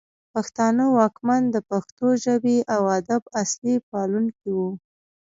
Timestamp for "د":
1.53-1.57